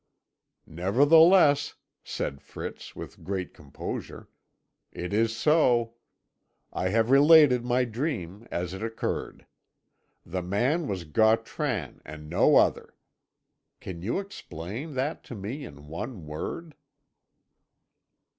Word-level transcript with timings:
"Nevertheless," 0.65 1.75
said 2.03 2.41
Fritz 2.41 2.95
with 2.95 3.23
great 3.23 3.53
composure, 3.53 4.29
"it 4.91 5.13
is 5.13 5.37
so. 5.37 5.93
I 6.73 6.89
have 6.89 7.11
related 7.11 7.63
my 7.63 7.85
dream 7.85 8.47
as 8.49 8.73
it 8.73 8.81
occurred. 8.81 9.45
The 10.25 10.41
man 10.41 10.87
was 10.87 11.03
Gautran 11.03 12.01
and 12.03 12.31
no 12.31 12.55
other. 12.55 12.95
Can 13.79 14.01
you 14.01 14.17
explain 14.19 14.95
that 14.95 15.23
to 15.25 15.35
me 15.35 15.63
in 15.63 15.85
one 15.87 16.25
word?" 16.25 16.73